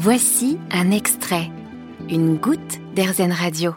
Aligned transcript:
Voici 0.00 0.58
un 0.70 0.92
extrait, 0.92 1.50
une 2.08 2.36
goutte 2.36 2.78
d'Airzen 2.94 3.32
Radio. 3.32 3.72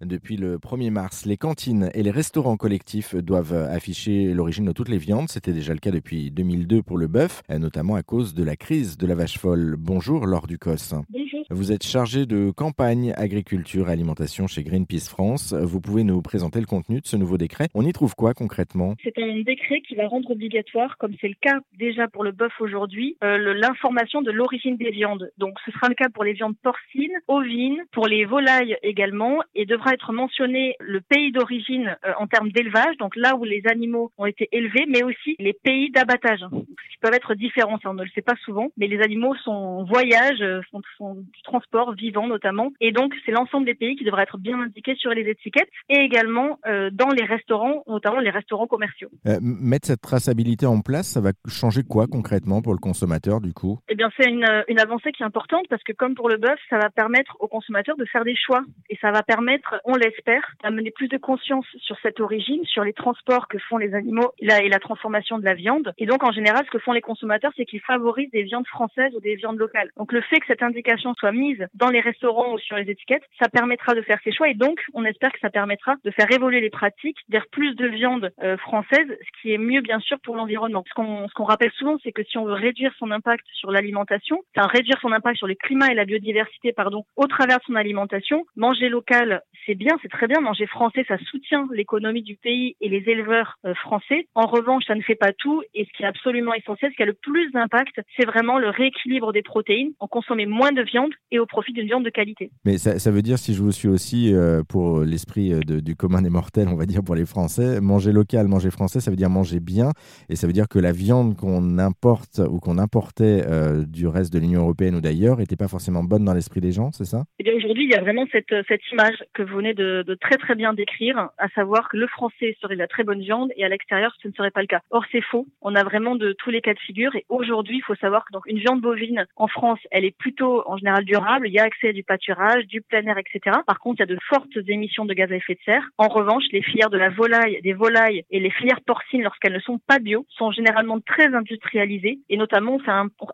Depuis 0.00 0.36
le 0.36 0.58
1er 0.58 0.90
mars, 0.90 1.26
les 1.26 1.36
cantines 1.36 1.90
et 1.94 2.04
les 2.04 2.12
restaurants 2.12 2.56
collectifs 2.56 3.16
doivent 3.16 3.54
afficher 3.54 4.34
l'origine 4.34 4.66
de 4.66 4.72
toutes 4.72 4.88
les 4.88 4.98
viandes. 4.98 5.28
C'était 5.28 5.52
déjà 5.52 5.72
le 5.72 5.80
cas 5.80 5.90
depuis 5.90 6.30
2002 6.30 6.84
pour 6.84 6.96
le 6.96 7.08
bœuf, 7.08 7.42
notamment 7.50 7.96
à 7.96 8.04
cause 8.04 8.34
de 8.34 8.44
la 8.44 8.54
crise 8.54 8.96
de 8.96 9.06
la 9.08 9.16
vache 9.16 9.36
folle. 9.36 9.74
Bonjour 9.76 10.26
Laure 10.26 10.46
Ducos. 10.46 10.94
Bonjour. 11.10 11.33
Vous 11.54 11.70
êtes 11.70 11.84
chargé 11.84 12.26
de 12.26 12.50
campagne 12.50 13.12
agriculture 13.16 13.88
et 13.88 13.92
alimentation 13.92 14.48
chez 14.48 14.64
Greenpeace 14.64 15.08
France. 15.08 15.52
Vous 15.52 15.80
pouvez 15.80 16.02
nous 16.02 16.20
présenter 16.20 16.58
le 16.58 16.66
contenu 16.66 17.00
de 17.00 17.06
ce 17.06 17.16
nouveau 17.16 17.38
décret. 17.38 17.68
On 17.74 17.86
y 17.86 17.92
trouve 17.92 18.16
quoi 18.16 18.34
concrètement? 18.34 18.96
C'est 19.04 19.16
un 19.18 19.40
décret 19.40 19.80
qui 19.80 19.94
va 19.94 20.08
rendre 20.08 20.32
obligatoire, 20.32 20.98
comme 20.98 21.12
c'est 21.20 21.28
le 21.28 21.36
cas 21.40 21.60
déjà 21.78 22.08
pour 22.08 22.24
le 22.24 22.32
bœuf 22.32 22.52
aujourd'hui, 22.58 23.16
euh, 23.22 23.54
l'information 23.54 24.20
de 24.20 24.32
l'origine 24.32 24.76
des 24.76 24.90
viandes. 24.90 25.30
Donc 25.38 25.54
ce 25.64 25.70
sera 25.70 25.88
le 25.88 25.94
cas 25.94 26.08
pour 26.12 26.24
les 26.24 26.32
viandes 26.32 26.56
porcines, 26.60 27.16
ovines, 27.28 27.84
pour 27.92 28.08
les 28.08 28.24
volailles 28.24 28.76
également, 28.82 29.38
et 29.54 29.64
devra 29.64 29.92
être 29.92 30.12
mentionné 30.12 30.74
le 30.80 31.00
pays 31.00 31.30
d'origine 31.30 31.96
euh, 32.04 32.12
en 32.18 32.26
termes 32.26 32.50
d'élevage, 32.50 32.96
donc 32.98 33.14
là 33.14 33.36
où 33.36 33.44
les 33.44 33.62
animaux 33.70 34.10
ont 34.18 34.26
été 34.26 34.48
élevés, 34.50 34.86
mais 34.88 35.04
aussi 35.04 35.36
les 35.38 35.52
pays 35.52 35.92
d'abattage, 35.92 36.40
qui 36.40 36.98
peuvent 37.00 37.14
être 37.14 37.34
différents, 37.34 37.78
ça 37.80 37.90
on 37.90 37.94
ne 37.94 38.02
le 38.02 38.10
sait 38.10 38.22
pas 38.22 38.34
souvent, 38.44 38.70
mais 38.76 38.88
les 38.88 39.00
animaux 39.00 39.36
sont 39.36 39.52
en 39.52 39.84
voyage, 39.84 40.42
euh, 40.42 40.60
du 41.00 41.43
transport 41.44 41.92
vivant 41.92 42.26
notamment, 42.26 42.72
et 42.80 42.92
donc 42.92 43.14
c'est 43.24 43.32
l'ensemble 43.32 43.66
des 43.66 43.74
pays 43.74 43.96
qui 43.96 44.04
devraient 44.04 44.24
être 44.24 44.38
bien 44.38 44.60
indiqués 44.60 44.96
sur 44.96 45.10
les 45.10 45.28
étiquettes, 45.28 45.68
et 45.88 45.98
également 45.98 46.58
euh, 46.66 46.90
dans 46.92 47.10
les 47.10 47.24
restaurants, 47.24 47.84
notamment 47.86 48.20
les 48.20 48.30
restaurants 48.30 48.66
commerciaux. 48.66 49.10
Euh, 49.26 49.38
mettre 49.40 49.86
cette 49.86 50.02
traçabilité 50.02 50.66
en 50.66 50.80
place, 50.80 51.06
ça 51.06 51.20
va 51.20 51.30
changer 51.46 51.82
quoi 51.82 52.06
concrètement 52.06 52.62
pour 52.62 52.72
le 52.72 52.78
consommateur 52.78 53.40
du 53.40 53.52
coup? 53.52 53.78
Eh 53.88 53.94
bien 53.94 54.10
c'est 54.16 54.28
une, 54.28 54.64
une 54.68 54.80
avancée 54.80 55.12
qui 55.12 55.22
est 55.22 55.26
importante 55.26 55.66
parce 55.68 55.82
que 55.82 55.92
comme 55.92 56.14
pour 56.14 56.28
le 56.28 56.36
bœuf, 56.36 56.58
ça 56.70 56.78
va 56.78 56.90
permettre 56.90 57.36
aux 57.40 57.48
consommateurs 57.48 57.96
de 57.96 58.04
faire 58.06 58.24
des 58.24 58.36
choix, 58.36 58.62
et 58.90 58.98
ça 59.00 59.10
va 59.10 59.22
permettre 59.22 59.80
on 59.84 59.96
l'espère, 59.96 60.54
d'amener 60.62 60.90
plus 60.90 61.08
de 61.08 61.18
conscience 61.18 61.66
sur 61.78 61.96
cette 62.02 62.20
origine, 62.20 62.64
sur 62.64 62.84
les 62.84 62.92
transports 62.92 63.48
que 63.48 63.58
font 63.58 63.76
les 63.76 63.94
animaux 63.94 64.32
et 64.40 64.68
la 64.68 64.78
transformation 64.78 65.38
de 65.38 65.44
la 65.44 65.54
viande. 65.54 65.92
Et 65.98 66.06
donc, 66.06 66.24
en 66.24 66.32
général, 66.32 66.64
ce 66.66 66.70
que 66.70 66.78
font 66.78 66.92
les 66.92 67.00
consommateurs, 67.00 67.52
c'est 67.56 67.64
qu'ils 67.64 67.80
favorisent 67.80 68.30
des 68.30 68.42
viandes 68.42 68.66
françaises 68.66 69.14
ou 69.14 69.20
des 69.20 69.36
viandes 69.36 69.58
locales. 69.58 69.90
Donc, 69.96 70.12
le 70.12 70.20
fait 70.22 70.40
que 70.40 70.46
cette 70.46 70.62
indication 70.62 71.14
soit 71.18 71.23
mise 71.32 71.66
dans 71.74 71.90
les 71.90 72.00
restaurants 72.00 72.54
ou 72.54 72.58
sur 72.58 72.76
les 72.76 72.90
étiquettes, 72.90 73.22
ça 73.38 73.48
permettra 73.48 73.94
de 73.94 74.02
faire 74.02 74.18
ces 74.24 74.32
choix. 74.32 74.48
Et 74.48 74.54
donc, 74.54 74.80
on 74.94 75.04
espère 75.04 75.32
que 75.32 75.40
ça 75.40 75.50
permettra 75.50 75.96
de 76.04 76.10
faire 76.10 76.30
évoluer 76.30 76.60
les 76.60 76.70
pratiques 76.70 77.18
vers 77.28 77.46
plus 77.50 77.74
de 77.74 77.86
viande 77.86 78.32
euh, 78.42 78.56
française, 78.56 79.06
ce 79.08 79.42
qui 79.42 79.52
est 79.52 79.58
mieux, 79.58 79.80
bien 79.80 80.00
sûr, 80.00 80.18
pour 80.20 80.36
l'environnement. 80.36 80.84
Ce 80.88 80.94
qu'on 80.94 81.28
ce 81.28 81.42
rappelle 81.42 81.72
souvent, 81.72 81.96
c'est 82.02 82.12
que 82.12 82.24
si 82.24 82.38
on 82.38 82.44
veut 82.44 82.54
réduire 82.54 82.92
son 82.98 83.10
impact 83.10 83.44
sur 83.52 83.70
l'alimentation, 83.70 84.40
enfin 84.56 84.66
réduire 84.66 84.98
son 85.00 85.12
impact 85.12 85.36
sur 85.36 85.46
le 85.46 85.54
climat 85.54 85.90
et 85.90 85.94
la 85.94 86.04
biodiversité, 86.04 86.72
pardon, 86.72 87.04
au 87.16 87.26
travers 87.26 87.58
de 87.58 87.64
son 87.64 87.74
alimentation, 87.74 88.44
manger 88.56 88.88
local, 88.88 89.42
c'est 89.66 89.74
bien, 89.74 89.96
c'est 90.02 90.08
très 90.08 90.26
bien. 90.26 90.40
Manger 90.40 90.66
français, 90.66 91.04
ça 91.06 91.18
soutient 91.18 91.66
l'économie 91.72 92.22
du 92.22 92.36
pays 92.36 92.76
et 92.80 92.88
les 92.88 93.04
éleveurs 93.10 93.56
euh, 93.64 93.74
français. 93.74 94.26
En 94.34 94.46
revanche, 94.46 94.84
ça 94.86 94.94
ne 94.94 95.02
fait 95.02 95.14
pas 95.14 95.32
tout. 95.32 95.62
Et 95.74 95.84
ce 95.84 95.92
qui 95.96 96.02
est 96.02 96.06
absolument 96.06 96.54
essentiel, 96.54 96.90
ce 96.90 96.96
qui 96.96 97.02
a 97.02 97.06
le 97.06 97.12
plus 97.12 97.50
d'impact, 97.52 98.00
c'est 98.16 98.26
vraiment 98.26 98.58
le 98.58 98.70
rééquilibre 98.70 99.32
des 99.32 99.42
protéines. 99.42 99.92
On 100.00 100.08
consommer 100.14 100.46
moins 100.46 100.72
de 100.72 100.82
viande 100.82 101.13
et 101.30 101.38
au 101.38 101.46
profit 101.46 101.72
d'une 101.72 101.86
viande 101.86 102.04
de 102.04 102.10
qualité. 102.10 102.50
Mais 102.64 102.78
ça, 102.78 102.98
ça, 102.98 103.10
veut 103.10 103.22
dire, 103.22 103.38
si 103.38 103.54
je 103.54 103.62
vous 103.62 103.72
suis 103.72 103.88
aussi 103.88 104.34
euh, 104.34 104.62
pour 104.68 105.00
l'esprit 105.00 105.52
euh, 105.52 105.60
du 105.60 105.96
commun 105.96 106.22
des 106.22 106.30
mortels, 106.30 106.68
on 106.68 106.76
va 106.76 106.86
dire 106.86 107.02
pour 107.04 107.14
les 107.14 107.26
Français, 107.26 107.80
manger 107.80 108.12
local, 108.12 108.48
manger 108.48 108.70
français, 108.70 109.00
ça 109.00 109.10
veut 109.10 109.16
dire 109.16 109.30
manger 109.30 109.60
bien. 109.60 109.90
Et 110.28 110.36
ça 110.36 110.46
veut 110.46 110.52
dire 110.52 110.68
que 110.68 110.78
la 110.78 110.92
viande 110.92 111.36
qu'on 111.36 111.78
importe 111.78 112.40
ou 112.50 112.60
qu'on 112.60 112.78
importait 112.78 113.42
euh, 113.46 113.84
du 113.86 114.06
reste 114.06 114.32
de 114.32 114.38
l'Union 114.38 114.62
européenne 114.62 114.94
ou 114.94 115.00
d'ailleurs 115.00 115.38
n'était 115.38 115.56
pas 115.56 115.68
forcément 115.68 116.04
bonne 116.04 116.24
dans 116.24 116.34
l'esprit 116.34 116.60
des 116.60 116.72
gens, 116.72 116.92
c'est 116.92 117.04
ça? 117.04 117.24
Eh 117.38 117.44
bien, 117.44 117.54
aujourd'hui, 117.54 117.84
il 117.84 117.90
y 117.90 117.94
a 117.94 118.00
vraiment 118.00 118.26
cette, 118.30 118.54
cette 118.68 118.82
image 118.92 119.24
que 119.32 119.42
vous 119.42 119.56
venez 119.56 119.74
de, 119.74 120.04
de 120.06 120.14
très 120.14 120.36
très 120.36 120.54
bien 120.54 120.74
décrire, 120.74 121.30
à 121.38 121.48
savoir 121.54 121.88
que 121.88 121.96
le 121.96 122.06
français 122.06 122.56
serait 122.60 122.74
de 122.74 122.80
la 122.80 122.88
très 122.88 123.04
bonne 123.04 123.20
viande 123.20 123.50
et 123.56 123.64
à 123.64 123.68
l'extérieur, 123.68 124.14
ce 124.22 124.28
ne 124.28 124.32
serait 124.32 124.50
pas 124.50 124.60
le 124.60 124.66
cas. 124.66 124.80
Or, 124.90 125.04
c'est 125.10 125.22
faux. 125.22 125.46
On 125.62 125.74
a 125.74 125.84
vraiment 125.84 126.14
de 126.16 126.32
tous 126.32 126.50
les 126.50 126.60
cas 126.60 126.74
de 126.74 126.78
figure 126.78 127.14
et 127.16 127.24
aujourd'hui, 127.28 127.78
il 127.78 127.82
faut 127.82 127.94
savoir 127.96 128.24
que 128.24 128.32
donc 128.32 128.46
une 128.46 128.58
viande 128.58 128.80
bovine 128.80 129.26
en 129.36 129.48
France, 129.48 129.80
elle 129.90 130.04
est 130.04 130.16
plutôt 130.16 130.62
en 130.66 130.76
général 130.76 131.03
durable. 131.04 131.48
Il 131.48 131.54
y 131.54 131.58
a 131.58 131.64
accès 131.64 131.88
à 131.88 131.92
du 131.92 132.02
pâturage, 132.02 132.66
du 132.66 132.80
plein 132.80 133.04
air, 133.06 133.18
etc. 133.18 133.58
Par 133.66 133.78
contre, 133.78 133.96
il 134.00 134.08
y 134.08 134.10
a 134.10 134.14
de 134.14 134.18
fortes 134.28 134.56
émissions 134.68 135.04
de 135.04 135.14
gaz 135.14 135.30
à 135.30 135.36
effet 135.36 135.54
de 135.54 135.60
serre. 135.64 135.88
En 135.98 136.08
revanche, 136.08 136.44
les 136.52 136.62
filières 136.62 136.90
de 136.90 136.98
la 136.98 137.10
volaille, 137.10 137.60
des 137.62 137.72
volailles 137.72 138.24
et 138.30 138.40
les 138.40 138.50
filières 138.50 138.80
porcines, 138.86 139.22
lorsqu'elles 139.22 139.52
ne 139.52 139.60
sont 139.60 139.78
pas 139.86 139.98
bio, 139.98 140.26
sont 140.30 140.50
généralement 140.50 141.00
très 141.00 141.34
industrialisées 141.34 142.18
et 142.28 142.36
notamment, 142.36 142.78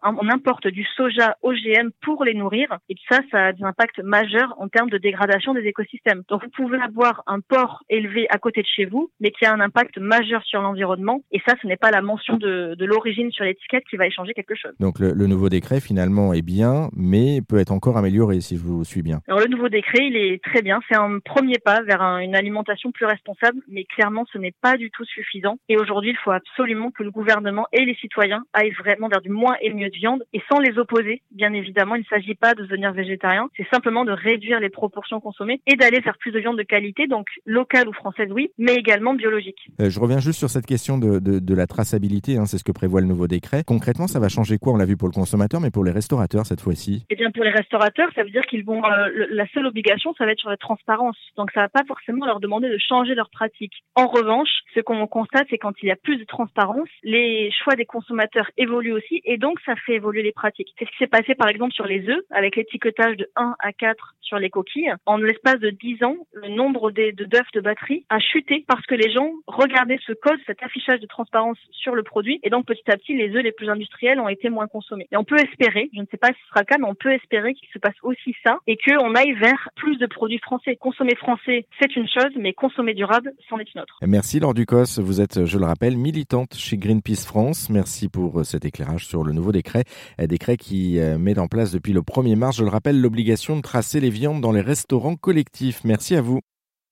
on 0.02 0.28
importe 0.28 0.68
du 0.68 0.84
soja 0.96 1.36
OGM 1.42 1.90
pour 2.02 2.24
les 2.24 2.34
nourrir 2.34 2.78
et 2.88 2.94
ça, 3.08 3.20
ça 3.30 3.46
a 3.46 3.52
des 3.52 3.64
impacts 3.64 4.00
majeurs 4.00 4.54
en 4.58 4.68
termes 4.68 4.90
de 4.90 4.98
dégradation 4.98 5.54
des 5.54 5.62
écosystèmes. 5.62 6.22
Donc, 6.28 6.42
vous 6.44 6.50
pouvez 6.50 6.78
avoir 6.80 7.22
un 7.26 7.40
porc 7.40 7.82
élevé 7.88 8.26
à 8.30 8.38
côté 8.38 8.62
de 8.62 8.66
chez 8.66 8.84
vous, 8.84 9.10
mais 9.20 9.30
qui 9.30 9.44
a 9.44 9.52
un 9.52 9.60
impact 9.60 9.98
majeur 9.98 10.42
sur 10.44 10.60
l'environnement. 10.60 11.22
Et 11.32 11.40
ça, 11.46 11.54
ce 11.60 11.66
n'est 11.66 11.76
pas 11.76 11.90
la 11.90 12.02
mention 12.02 12.36
de, 12.36 12.74
de 12.76 12.84
l'origine 12.84 13.30
sur 13.30 13.44
l'étiquette 13.44 13.84
qui 13.88 13.96
va 13.96 14.06
échanger 14.06 14.34
quelque 14.34 14.54
chose. 14.54 14.72
Donc 14.80 14.98
le, 14.98 15.12
le, 15.12 15.26
nouveau 15.26 15.48
décret 15.48 15.80
finalement 15.80 16.32
est 16.32 16.42
bien, 16.42 16.90
mais 16.94 17.40
peut 17.48 17.58
être 17.60 17.72
encore 17.72 17.96
amélioré 17.96 18.40
si 18.40 18.56
je 18.56 18.62
vous 18.62 18.84
suis 18.84 19.02
bien. 19.02 19.20
Alors 19.28 19.40
le 19.40 19.48
nouveau 19.48 19.68
décret, 19.68 20.06
il 20.06 20.16
est 20.16 20.42
très 20.42 20.62
bien. 20.62 20.80
C'est 20.88 20.96
un 20.96 21.18
premier 21.20 21.58
pas 21.58 21.82
vers 21.82 22.02
un, 22.02 22.18
une 22.18 22.34
alimentation 22.34 22.92
plus 22.92 23.06
responsable, 23.06 23.60
mais 23.68 23.84
clairement, 23.84 24.24
ce 24.32 24.38
n'est 24.38 24.54
pas 24.60 24.76
du 24.76 24.90
tout 24.90 25.04
suffisant. 25.04 25.58
Et 25.68 25.76
aujourd'hui, 25.76 26.10
il 26.10 26.16
faut 26.16 26.30
absolument 26.30 26.90
que 26.90 27.02
le 27.02 27.10
gouvernement 27.10 27.66
et 27.72 27.84
les 27.84 27.94
citoyens 27.96 28.42
aillent 28.52 28.72
vraiment 28.72 29.08
vers 29.08 29.20
du 29.20 29.30
moins 29.30 29.56
et 29.60 29.72
mieux 29.72 29.90
de 29.90 29.96
viande, 29.96 30.24
et 30.32 30.40
sans 30.50 30.58
les 30.58 30.78
opposer. 30.78 31.22
Bien 31.30 31.52
évidemment, 31.52 31.94
il 31.94 32.00
ne 32.00 32.04
s'agit 32.04 32.34
pas 32.34 32.54
de 32.54 32.62
devenir 32.62 32.92
végétarien, 32.92 33.48
c'est 33.56 33.66
simplement 33.72 34.04
de 34.04 34.12
réduire 34.12 34.60
les 34.60 34.70
proportions 34.70 35.20
consommées 35.20 35.60
et 35.66 35.76
d'aller 35.76 36.00
vers 36.00 36.16
plus 36.18 36.32
de 36.32 36.38
viande 36.38 36.58
de 36.58 36.62
qualité, 36.62 37.06
donc 37.06 37.26
locale 37.46 37.88
ou 37.88 37.92
française, 37.92 38.28
oui, 38.30 38.50
mais 38.58 38.74
également 38.74 39.14
biologique. 39.14 39.58
Euh, 39.80 39.90
je 39.90 40.00
reviens 40.00 40.20
juste 40.20 40.38
sur 40.38 40.50
cette 40.50 40.66
question 40.66 40.98
de, 40.98 41.18
de, 41.18 41.38
de 41.38 41.54
la 41.54 41.66
traçabilité, 41.66 42.36
hein, 42.36 42.46
c'est 42.46 42.58
ce 42.58 42.64
que 42.64 42.72
prévoit 42.72 43.00
le 43.00 43.06
nouveau 43.06 43.26
décret. 43.26 43.62
Concrètement, 43.66 44.06
ça 44.06 44.20
va 44.20 44.28
changer 44.28 44.58
quoi? 44.58 44.72
On 44.72 44.76
l'a 44.76 44.86
vu 44.86 44.96
pour 44.96 45.08
le 45.08 45.14
consommateur, 45.14 45.60
mais 45.60 45.70
pour 45.70 45.84
les 45.84 45.90
restaurateurs 45.90 46.46
cette 46.46 46.60
fois-ci? 46.60 47.04
Eh 47.10 47.16
bien, 47.16 47.30
pour 47.30 47.44
les 47.44 47.49
restaurateurs, 47.50 48.08
ça 48.14 48.22
veut 48.22 48.30
dire 48.30 48.46
qu'ils 48.46 48.64
vont. 48.64 48.84
Euh, 48.84 49.26
la 49.30 49.46
seule 49.48 49.66
obligation, 49.66 50.14
ça 50.14 50.24
va 50.24 50.32
être 50.32 50.40
sur 50.40 50.50
la 50.50 50.56
transparence. 50.56 51.16
Donc, 51.36 51.50
ça 51.52 51.60
va 51.60 51.68
pas 51.68 51.84
forcément 51.86 52.26
leur 52.26 52.40
demander 52.40 52.68
de 52.68 52.78
changer 52.78 53.14
leurs 53.14 53.30
pratiques. 53.30 53.84
En 53.94 54.06
revanche, 54.06 54.50
ce 54.74 54.80
qu'on 54.80 55.06
constate, 55.06 55.46
c'est 55.50 55.58
quand 55.58 55.74
il 55.82 55.88
y 55.88 55.92
a 55.92 55.96
plus 55.96 56.16
de 56.16 56.24
transparence, 56.24 56.88
les 57.02 57.50
choix 57.62 57.74
des 57.74 57.86
consommateurs 57.86 58.50
évoluent 58.56 58.92
aussi, 58.92 59.20
et 59.24 59.38
donc 59.38 59.58
ça 59.66 59.74
fait 59.76 59.94
évoluer 59.94 60.22
les 60.22 60.32
pratiques. 60.32 60.72
C'est 60.78 60.84
ce 60.84 60.90
qui 60.90 60.98
s'est 60.98 61.06
passé, 61.06 61.34
par 61.34 61.48
exemple, 61.48 61.72
sur 61.72 61.86
les 61.86 62.08
œufs, 62.08 62.22
avec 62.30 62.56
l'étiquetage 62.56 63.16
de 63.16 63.28
1 63.36 63.56
à 63.58 63.72
4 63.72 64.14
sur 64.20 64.38
les 64.38 64.50
coquilles. 64.50 64.92
En 65.06 65.16
l'espace 65.16 65.58
de 65.58 65.70
10 65.70 66.04
ans, 66.04 66.16
le 66.32 66.48
nombre 66.48 66.90
de 66.92 67.10
d'œufs 67.10 67.50
de 67.52 67.60
batterie 67.60 68.04
a 68.08 68.20
chuté 68.20 68.64
parce 68.68 68.86
que 68.86 68.94
les 68.94 69.10
gens 69.10 69.30
regardaient 69.46 69.98
ce 70.06 70.12
code, 70.12 70.38
cet 70.46 70.62
affichage 70.62 71.00
de 71.00 71.06
transparence 71.06 71.58
sur 71.72 71.94
le 71.94 72.02
produit, 72.02 72.38
et 72.42 72.50
donc 72.50 72.66
petit 72.66 72.88
à 72.90 72.96
petit, 72.96 73.14
les 73.14 73.34
œufs 73.34 73.42
les 73.42 73.52
plus 73.52 73.68
industriels 73.68 74.20
ont 74.20 74.28
été 74.28 74.48
moins 74.48 74.68
consommés. 74.68 75.08
Et 75.10 75.16
on 75.16 75.24
peut 75.24 75.38
espérer, 75.38 75.90
je 75.94 76.00
ne 76.00 76.06
sais 76.10 76.16
pas 76.16 76.28
si 76.28 76.40
ce 76.42 76.48
sera 76.48 76.60
le 76.60 76.66
cas, 76.66 76.78
mais 76.78 76.86
on 76.86 76.94
peut 76.94 77.12
espérer 77.12 77.39
qu'il 77.48 77.68
se 77.72 77.78
passe 77.78 77.94
aussi 78.02 78.34
ça 78.44 78.58
et 78.66 78.76
qu'on 78.76 79.14
aille 79.14 79.32
vers 79.32 79.68
plus 79.76 79.96
de 79.96 80.06
produits 80.06 80.38
français. 80.38 80.76
Consommer 80.76 81.16
français, 81.16 81.66
c'est 81.80 81.94
une 81.96 82.08
chose, 82.08 82.32
mais 82.38 82.52
consommer 82.52 82.94
durable, 82.94 83.32
c'en 83.48 83.58
est 83.58 83.74
une 83.74 83.80
autre. 83.80 83.98
Merci 84.02 84.40
Laure 84.40 84.54
Ducos. 84.54 84.98
Vous 84.98 85.20
êtes, 85.20 85.44
je 85.44 85.58
le 85.58 85.64
rappelle, 85.64 85.96
militante 85.96 86.54
chez 86.54 86.76
Greenpeace 86.76 87.26
France. 87.26 87.70
Merci 87.70 88.08
pour 88.08 88.44
cet 88.44 88.64
éclairage 88.64 89.06
sur 89.06 89.24
le 89.24 89.32
nouveau 89.32 89.52
décret. 89.52 89.84
Décret 90.18 90.56
qui 90.56 90.98
met 91.18 91.38
en 91.38 91.46
place 91.46 91.72
depuis 91.72 91.92
le 91.92 92.00
1er 92.00 92.36
mars, 92.36 92.56
je 92.56 92.64
le 92.64 92.70
rappelle, 92.70 93.00
l'obligation 93.00 93.56
de 93.56 93.62
tracer 93.62 94.00
les 94.00 94.10
viandes 94.10 94.40
dans 94.40 94.52
les 94.52 94.60
restaurants 94.60 95.16
collectifs. 95.16 95.82
Merci 95.84 96.14
à 96.16 96.22
vous. 96.22 96.40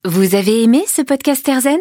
Vous 0.04 0.34
avez 0.34 0.62
aimé 0.62 0.84
ce 0.86 1.02
podcast 1.02 1.46
Erzen 1.48 1.80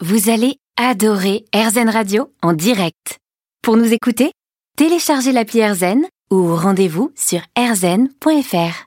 Vous 0.00 0.30
allez 0.30 0.56
adorer 0.76 1.44
Erzen 1.52 1.88
Radio 1.88 2.30
en 2.42 2.52
direct. 2.52 3.18
Pour 3.62 3.76
nous 3.76 3.92
écouter, 3.92 4.32
téléchargez 4.76 5.32
l'appli 5.32 5.60
Erzen 5.60 6.04
ou 6.30 6.54
rendez-vous 6.54 7.12
sur 7.14 7.40
erzen.fr. 7.56 8.82